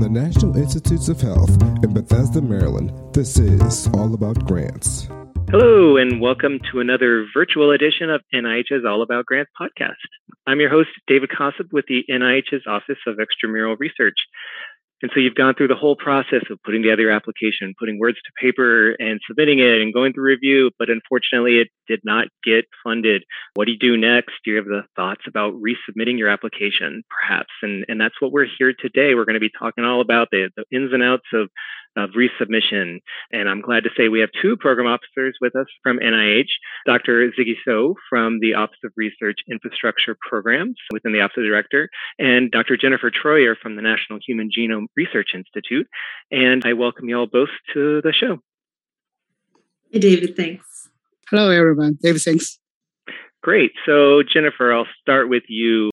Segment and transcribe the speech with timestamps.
[0.00, 1.50] The National Institutes of Health
[1.84, 5.08] in Bethesda, Maryland, this is All About Grants.
[5.50, 10.00] Hello, and welcome to another virtual edition of NIH's All About Grants podcast.
[10.46, 14.16] I'm your host, David Kosub, with the NIH's Office of Extramural Research.
[15.02, 18.18] And so you've gone through the whole process of putting together your application, putting words
[18.18, 22.66] to paper and submitting it and going through review, but unfortunately it did not get
[22.84, 23.24] funded.
[23.54, 24.32] What do you do next?
[24.44, 27.50] Do you have the thoughts about resubmitting your application, perhaps?
[27.62, 29.14] And, and that's what we're here today.
[29.14, 31.48] We're going to be talking all about the, the ins and outs of
[31.96, 32.98] of resubmission.
[33.32, 36.48] And I'm glad to say we have two program officers with us from NIH,
[36.86, 37.30] Dr.
[37.38, 41.88] Ziggy So from the Office of Research Infrastructure Programs within the Office of the Director,
[42.18, 42.76] and Dr.
[42.76, 45.86] Jennifer Troyer from the National Human Genome Research Institute.
[46.30, 48.38] And I welcome you all both to the show.
[49.90, 50.88] Hey, David, thanks.
[51.28, 51.98] Hello, everyone.
[52.00, 52.58] David, thanks.
[53.42, 53.72] Great.
[53.86, 55.90] So, Jennifer, I'll start with you.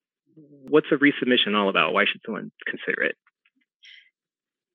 [0.68, 1.92] What's a resubmission all about?
[1.94, 3.16] Why should someone consider it?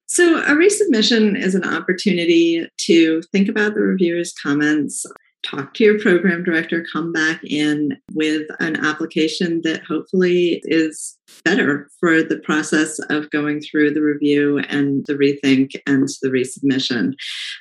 [0.07, 5.05] So, a resubmission is an opportunity to think about the reviewer's comments,
[5.43, 11.89] talk to your program director, come back in with an application that hopefully is better
[11.99, 17.13] for the process of going through the review and the rethink and the resubmission.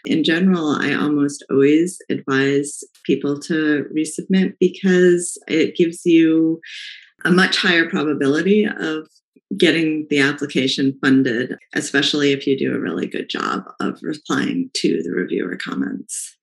[0.06, 6.61] In general, I almost always advise people to resubmit because it gives you
[7.25, 9.09] a much higher probability of
[9.56, 15.03] getting the application funded, especially if you do a really good job of replying to
[15.03, 16.36] the reviewer comments.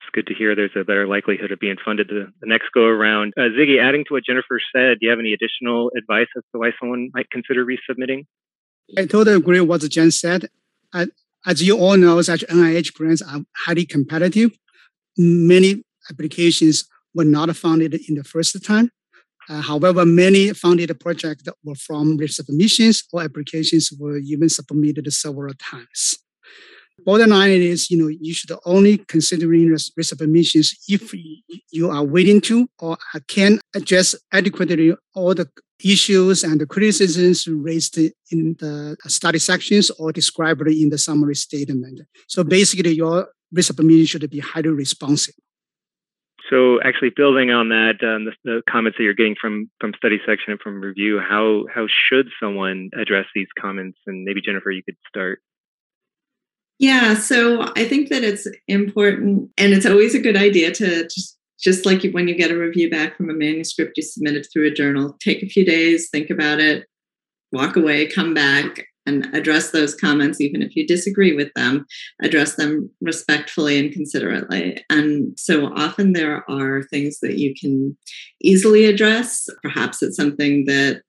[0.00, 2.84] It's good to hear there's a better likelihood of being funded the, the next go
[2.84, 3.34] around.
[3.36, 6.58] Uh, Ziggy, adding to what Jennifer said, do you have any additional advice as to
[6.58, 8.24] why someone might consider resubmitting?
[8.96, 10.48] I totally agree with what Jen said.
[10.94, 14.56] as you all know, such NIH grants are highly competitive.
[15.18, 18.90] Many applications were not funded in the first time.
[19.48, 26.18] Uh, however, many funded projects were from resubmissions or applications were even submitted several times.
[27.04, 31.14] Bottom line is, you know, you should only considering resubmissions if
[31.70, 32.98] you are willing to or
[33.28, 35.48] can address adequately all the
[35.82, 42.00] issues and the criticisms raised in the study sections or described in the summary statement.
[42.26, 45.34] So basically, your resubmission should be highly responsive.
[46.50, 50.18] So, actually, building on that, um, the, the, comments that you're getting from from study
[50.26, 53.98] section and from review, how how should someone address these comments?
[54.06, 55.40] And maybe Jennifer, you could start.
[56.78, 61.38] Yeah, so I think that it's important, and it's always a good idea to just
[61.60, 64.74] just like when you get a review back from a manuscript you submitted through a
[64.74, 66.86] journal, take a few days, think about it,
[67.52, 71.86] walk away, come back, and address those comments, even if you disagree with them,
[72.22, 74.84] address them respectfully and considerately.
[74.90, 77.96] And so often there are things that you can
[78.42, 79.48] easily address.
[79.62, 81.02] Perhaps it's something that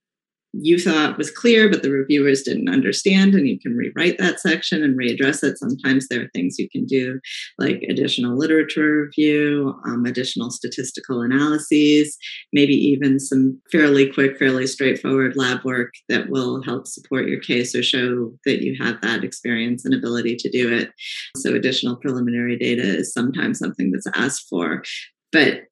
[0.54, 4.84] you thought was clear, but the reviewers didn't understand, and you can rewrite that section
[4.84, 5.58] and readdress it.
[5.58, 7.20] Sometimes there are things you can do,
[7.58, 12.18] like additional literature review, um, additional statistical analyses,
[12.52, 17.76] maybe even some fairly quick, fairly straightforward lab work that will help support your case
[17.76, 20.90] or show that you have that experience and ability to do it.
[21.38, 24.84] So, additional preliminary data is sometimes something that's asked for.
[25.32, 25.66] But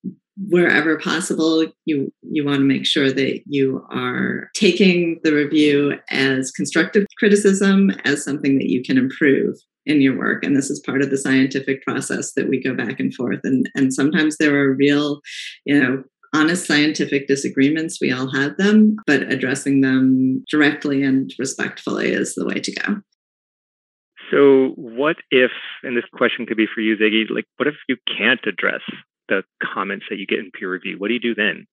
[0.46, 6.52] wherever possible you you want to make sure that you are taking the review as
[6.52, 9.56] constructive criticism as something that you can improve
[9.86, 10.44] in your work.
[10.44, 13.40] And this is part of the scientific process that we go back and forth.
[13.44, 15.22] And and sometimes there are real
[15.66, 16.04] you know
[16.36, 17.98] honest scientific disagreements.
[18.00, 22.96] We all have them but addressing them directly and respectfully is the way to go.
[24.30, 25.52] So what if
[25.84, 28.82] and this question could be for you ziggy like what if you can't address
[29.30, 30.98] the comments that you get in peer review?
[30.98, 31.68] What do you do then?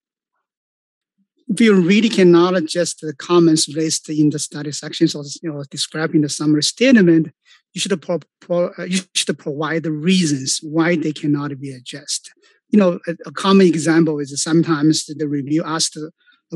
[1.48, 5.62] If you really cannot adjust the comments raised in the study sections or you know,
[5.70, 7.28] describing the summary statement,
[7.74, 12.32] you should, pro- pro- uh, you should provide the reasons why they cannot be adjusted.
[12.70, 16.10] You know, a, a common example is sometimes the review asks the,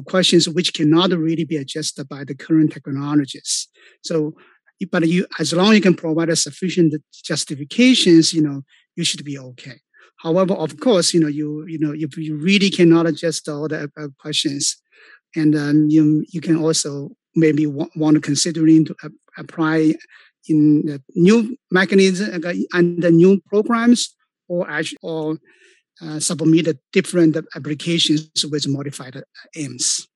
[0.07, 3.67] questions which cannot really be adjusted by the current technologies.
[4.05, 4.37] So,
[4.93, 8.63] but you, as long as you can provide a sufficient justifications, you know,
[8.95, 9.81] you should be okay.
[10.19, 13.91] However, of course, you know, you you know, if you really cannot adjust all the
[13.97, 14.77] uh, questions,
[15.35, 18.95] and then you you can also maybe want, want to considering to
[19.37, 19.95] apply
[20.49, 24.15] in the new mechanism uh, and the new programs,
[24.49, 25.39] or actually or
[26.03, 29.23] uh, submit different applications with modified
[29.57, 30.09] aims.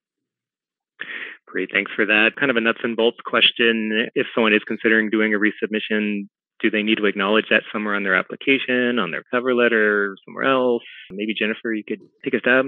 [1.47, 2.31] Great, thanks for that.
[2.37, 4.09] Kind of a nuts and bolts question.
[4.15, 6.29] If someone is considering doing a resubmission,
[6.63, 10.45] do they need to acknowledge that somewhere on their application, on their cover letter, somewhere
[10.45, 10.83] else?
[11.11, 12.67] Maybe Jennifer, you could take a stab.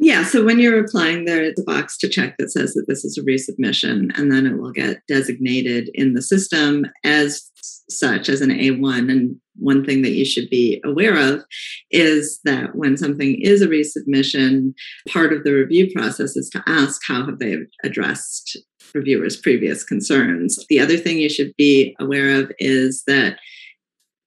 [0.00, 3.18] Yeah, so when you're applying, there's a box to check that says that this is
[3.18, 7.50] a resubmission, and then it will get designated in the system as
[7.88, 9.10] such as an A1.
[9.10, 11.42] And one thing that you should be aware of
[11.90, 14.72] is that when something is a resubmission,
[15.08, 18.56] part of the review process is to ask how have they addressed
[18.94, 20.64] reviewers' previous concerns.
[20.68, 23.38] The other thing you should be aware of is that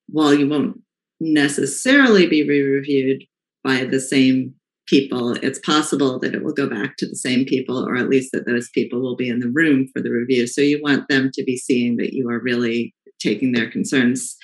[0.08, 0.80] while you won't
[1.20, 3.24] necessarily be re reviewed
[3.64, 4.54] by the same
[4.86, 8.32] people, it's possible that it will go back to the same people, or at least
[8.32, 10.46] that those people will be in the room for the review.
[10.46, 14.36] So you want them to be seeing that you are really taking their concerns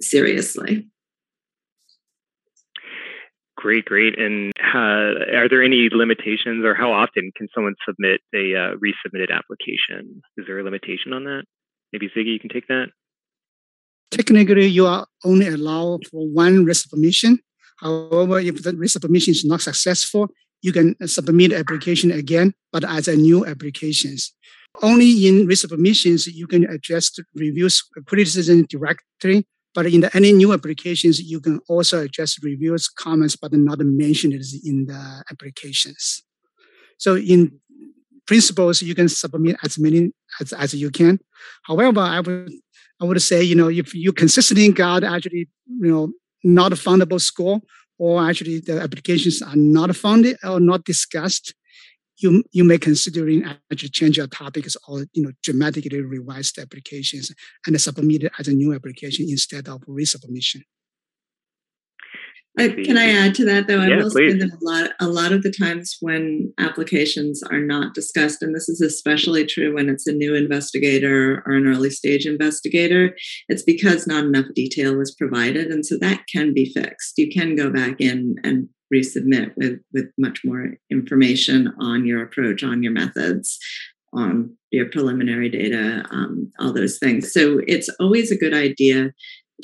[0.00, 0.86] seriously.
[3.56, 4.18] Great, great.
[4.18, 9.30] And uh, are there any limitations, or how often can someone submit a uh, resubmitted
[9.38, 10.20] application?
[10.36, 11.44] Is there a limitation on that?
[11.92, 12.88] Maybe Ziggy, you can take that.
[14.10, 17.38] Technically, you are only allowed for one resubmission.
[17.78, 20.28] However, if the resubmission is not successful,
[20.62, 24.32] you can submit application again, but as a new applications.
[24.82, 29.46] Only in resubmissions you can address reviews criticism directly,
[29.76, 34.32] but in the, any new applications you can also address reviews comments, but not mentioned
[34.64, 36.22] in the applications.
[36.98, 37.60] So in
[38.26, 41.20] principles, you can submit as many as, as you can.
[41.64, 42.50] However, I would
[43.00, 45.48] I would say you know if you consistently got actually
[45.82, 46.12] you know
[46.42, 47.60] not a fundable score
[47.98, 51.54] or actually the applications are not funded or not discussed,
[52.18, 57.32] you you may considering actually change your topics or you know dramatically revise the applications
[57.66, 60.62] and submit it as a new application instead of resubmission.
[62.58, 63.80] Uh, can I add to that though?
[63.80, 67.60] I yeah, will say that a lot, a lot of the times when applications are
[67.60, 71.90] not discussed, and this is especially true when it's a new investigator or an early
[71.90, 73.14] stage investigator,
[73.50, 77.18] it's because not enough detail was provided, and so that can be fixed.
[77.18, 82.62] You can go back in and resubmit with with much more information on your approach,
[82.62, 83.58] on your methods,
[84.12, 87.32] on your preliminary data, um, all those things.
[87.32, 89.12] So it's always a good idea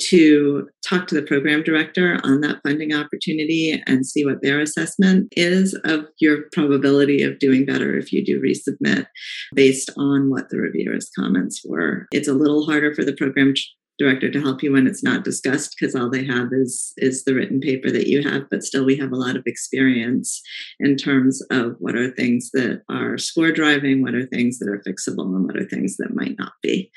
[0.01, 5.27] to talk to the program director on that funding opportunity and see what their assessment
[5.37, 9.05] is of your probability of doing better if you do resubmit
[9.53, 12.07] based on what the reviewer's comments were.
[12.11, 13.53] It's a little harder for the program
[13.99, 17.33] director to help you when it's not discussed because all they have is is the
[17.33, 20.41] written paper that you have but still we have a lot of experience
[20.79, 24.81] in terms of what are things that are score driving what are things that are
[24.87, 26.91] fixable and what are things that might not be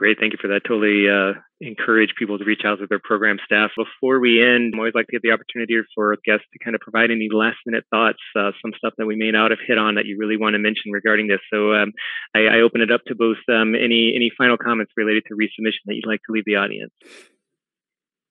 [0.00, 0.62] Great, thank you for that.
[0.66, 3.70] Totally uh, encourage people to reach out to their program staff.
[3.76, 6.80] Before we end, I'm always like to get the opportunity for guests to kind of
[6.80, 9.96] provide any last minute thoughts, uh, some stuff that we may not have hit on
[9.96, 11.40] that you really want to mention regarding this.
[11.52, 11.92] So um,
[12.34, 15.84] I, I, open it up to both um, any any final comments related to resubmission
[15.84, 16.94] that you'd like to leave the audience.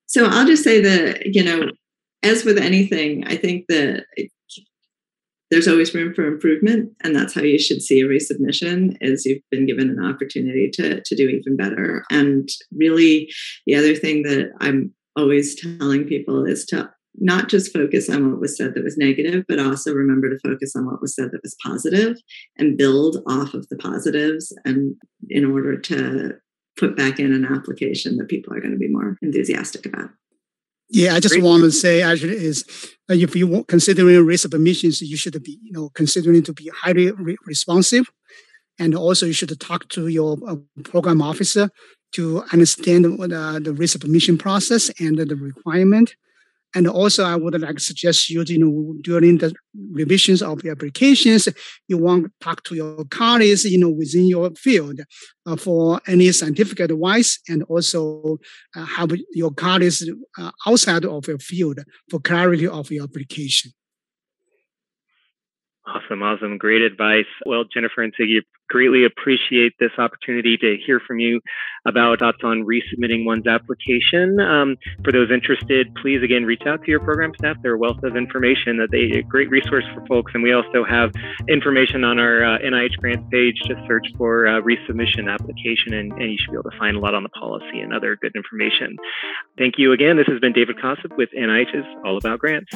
[0.06, 1.70] So I'll just say that you know,
[2.24, 4.06] as with anything, I think that
[5.50, 9.42] there's always room for improvement and that's how you should see a resubmission is you've
[9.50, 12.04] been given an opportunity to, to do even better.
[12.10, 13.30] And really
[13.66, 18.40] the other thing that i'm always telling people is to not just focus on what
[18.40, 21.42] was said that was negative but also remember to focus on what was said that
[21.42, 22.16] was positive
[22.56, 24.94] and build off of the positives and
[25.28, 26.32] in order to
[26.78, 30.10] put back in an application that people are going to be more enthusiastic about
[30.90, 31.44] yeah, I just Great.
[31.44, 32.64] want to say actually is
[33.08, 37.36] uh, if you considering resubmissions, you should be you know considering to be highly re-
[37.46, 38.10] responsive,
[38.78, 41.70] and also you should talk to your uh, program officer
[42.12, 46.16] to understand uh, the resubmission process and the requirement
[46.74, 49.52] and also, I would like to suggest you, you know, during the
[49.90, 51.48] revisions of the applications,
[51.88, 55.00] you want to talk to your colleagues, you know, within your field
[55.46, 58.38] uh, for any scientific advice, and also
[58.76, 60.08] uh, have your colleagues
[60.38, 63.72] uh, outside of your field for clarity of your application.
[65.86, 66.58] Awesome, awesome.
[66.58, 67.26] Great advice.
[67.46, 71.40] Well, Jennifer and Ziggy, greatly appreciate this opportunity to hear from you
[71.86, 74.38] about thoughts on resubmitting one's application.
[74.40, 77.56] Um, for those interested, please again reach out to your program staff.
[77.62, 80.32] They're a wealth of information that they a great resource for folks.
[80.34, 81.12] And we also have
[81.48, 83.60] information on our uh, NIH grants page.
[83.66, 87.00] Just search for uh, resubmission application and, and you should be able to find a
[87.00, 88.96] lot on the policy and other good information.
[89.58, 90.16] Thank you again.
[90.16, 92.70] This has been David Kosub with NIH's All About Grants.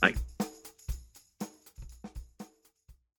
[0.00, 0.14] Bye.